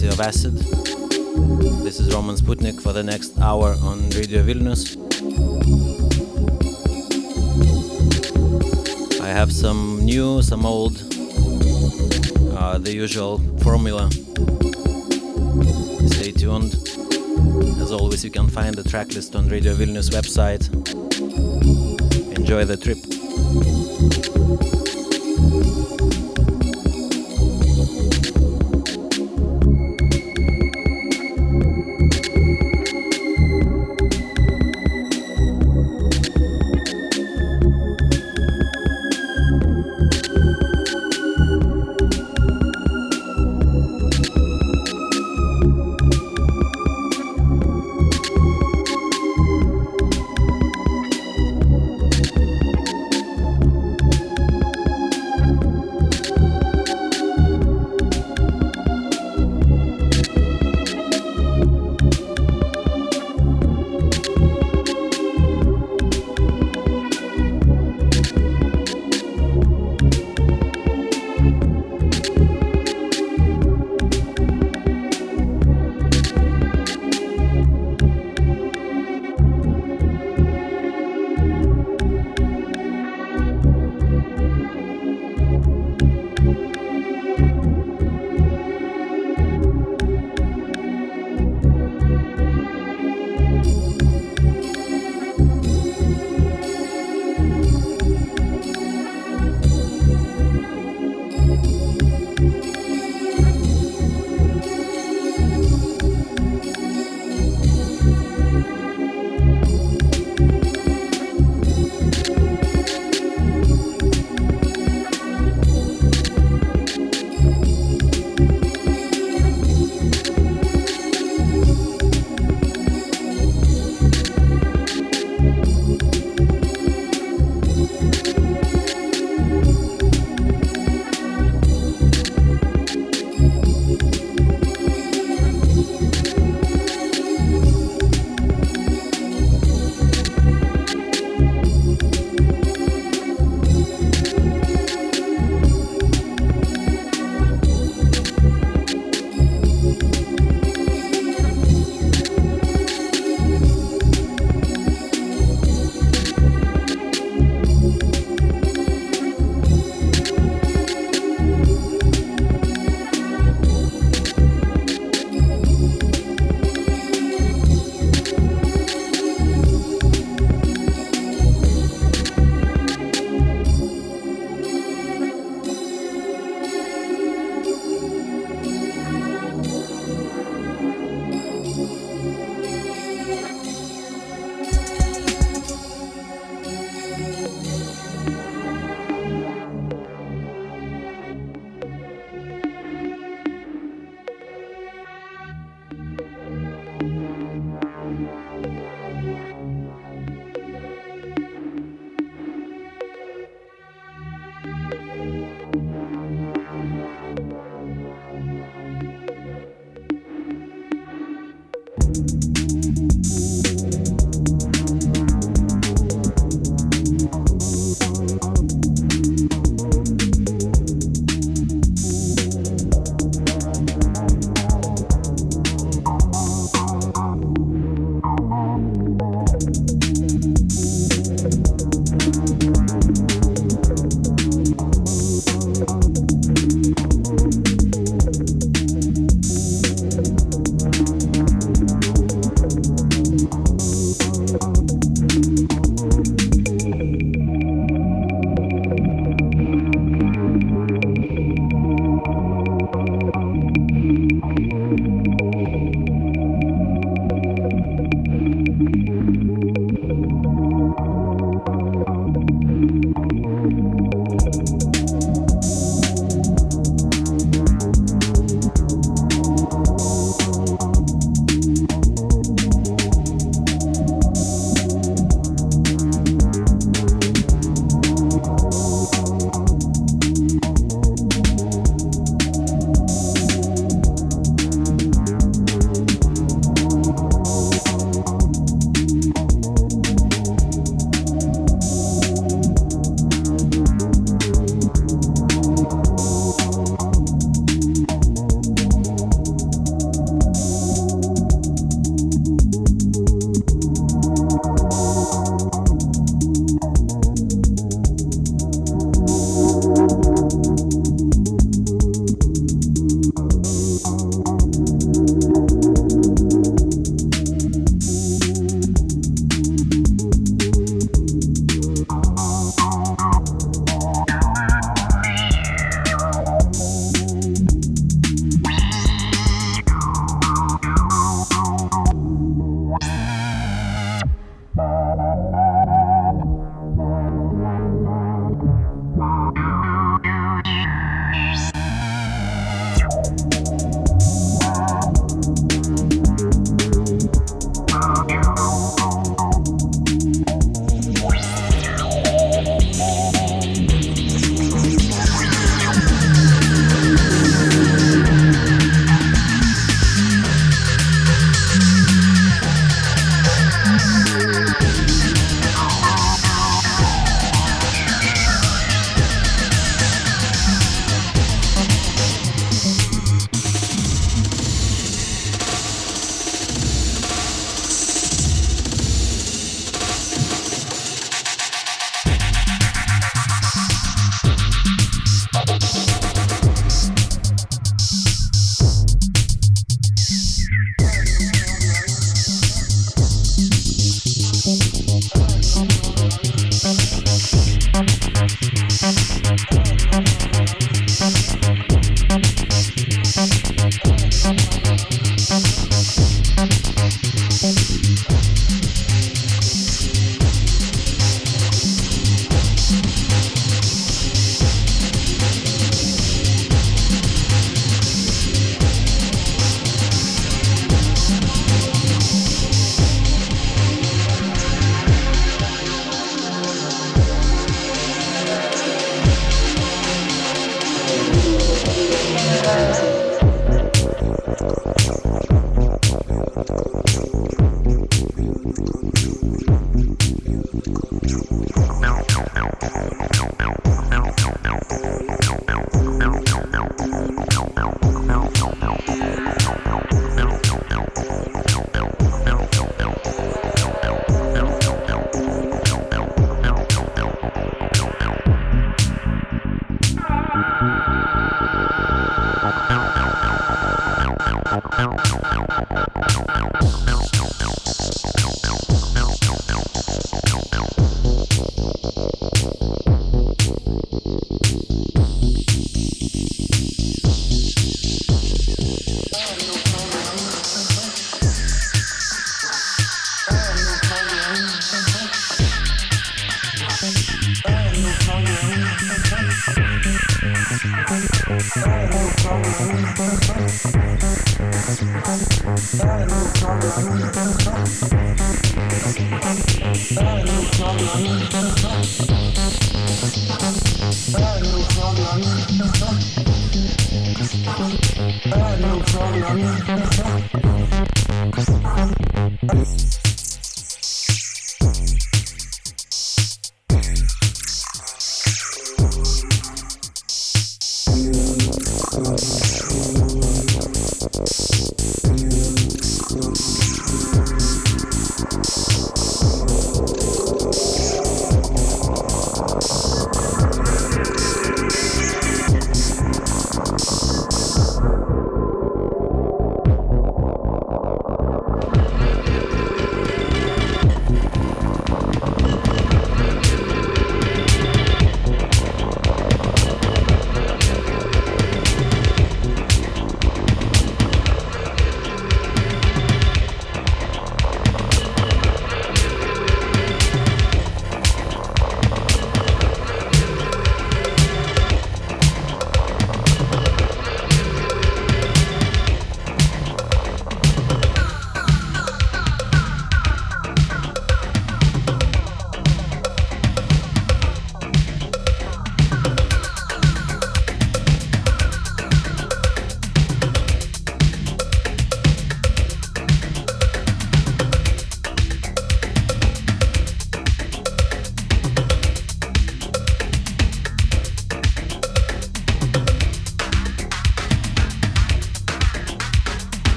[0.00, 0.54] Of Acid.
[1.84, 4.96] This is Roman Sputnik for the next hour on Radio Vilnius.
[9.20, 10.96] I have some new, some old,
[12.56, 14.10] uh, the usual formula.
[16.10, 16.72] Stay tuned.
[17.82, 20.64] As always, you can find the tracklist on Radio Vilnius website.
[22.38, 23.21] Enjoy the trip.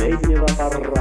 [0.00, 0.99] Lady Lavarra.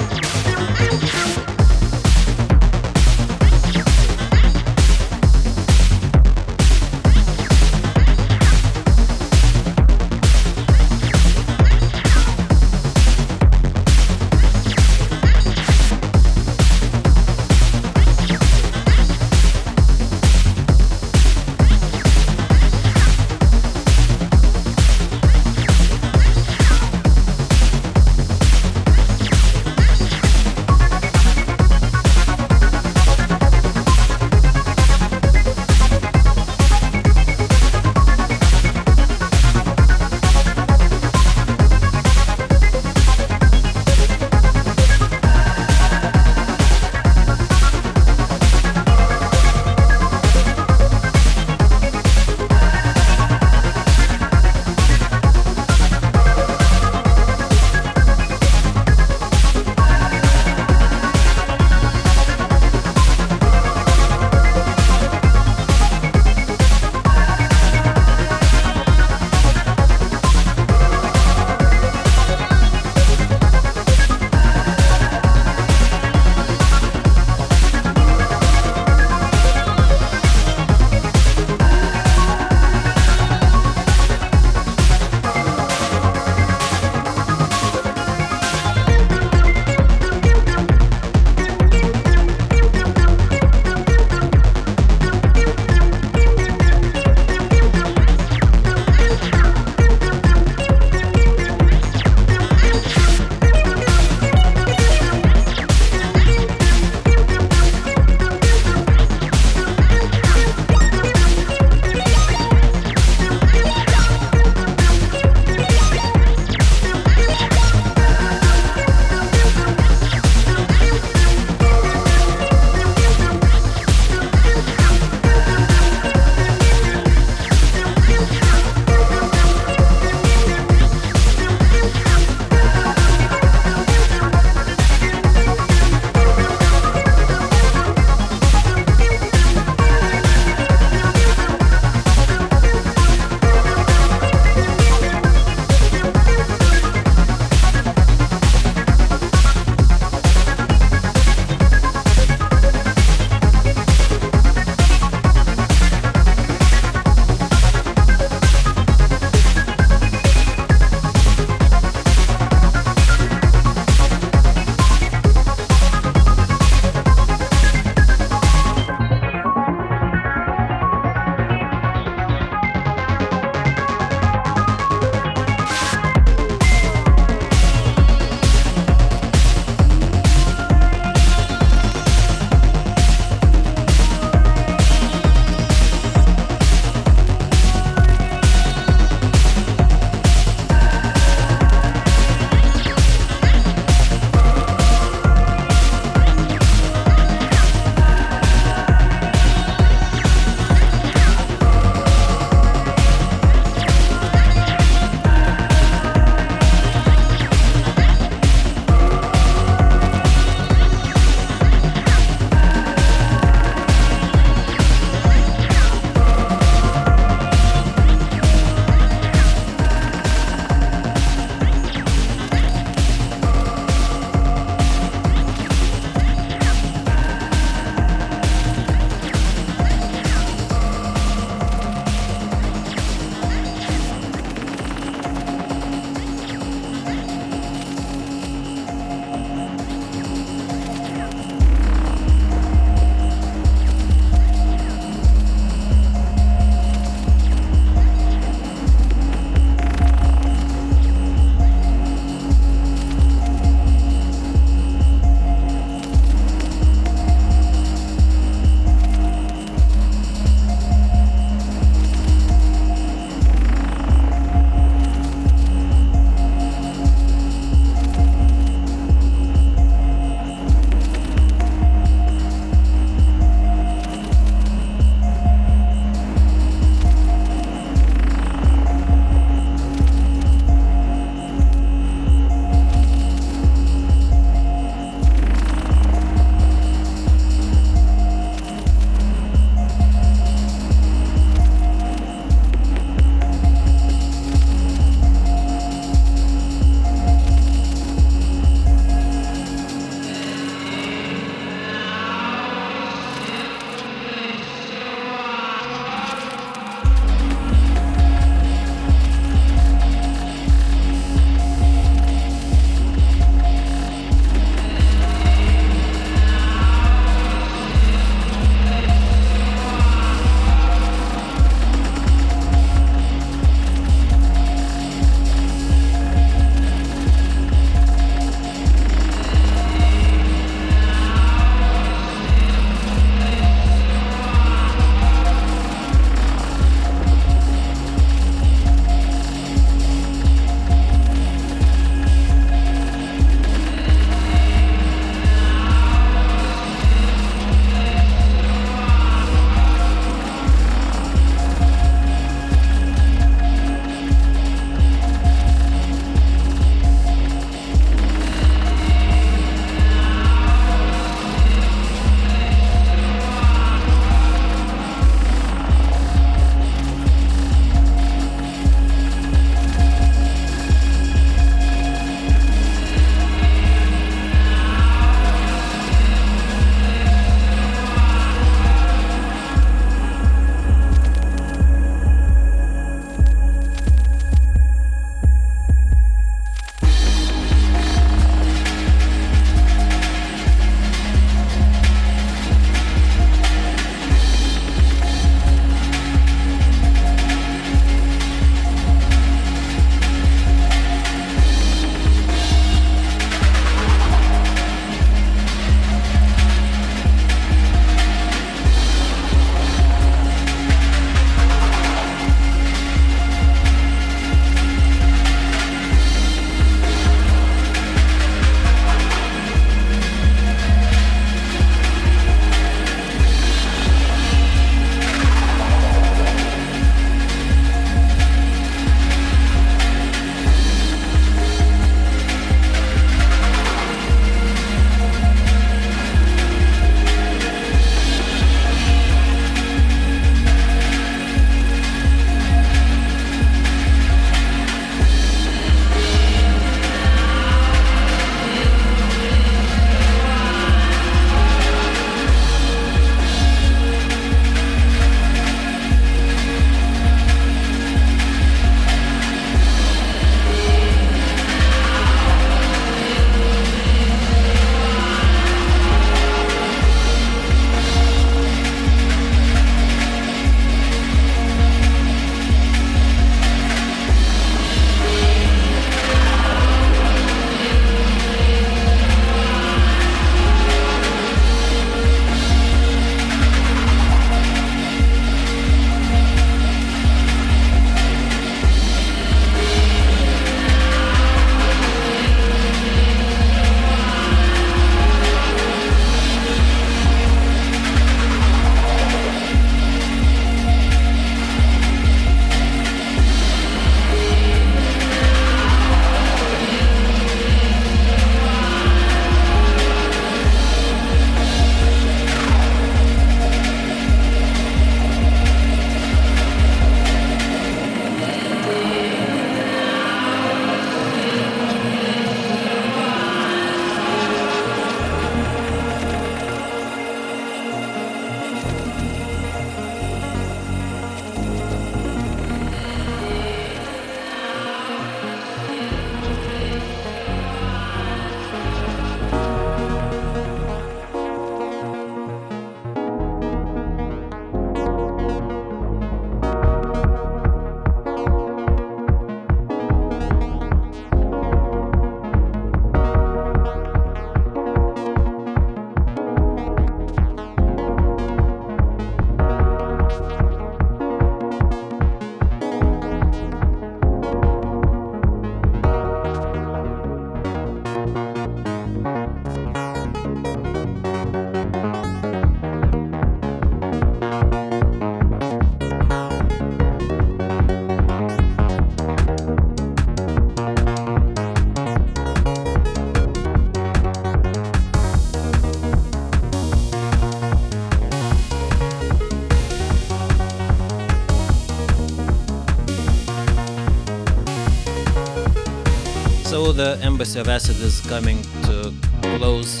[597.44, 599.12] Of Acid is coming to
[599.58, 600.00] close.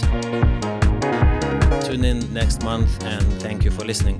[1.86, 4.16] Tune in next month and thank you for listening.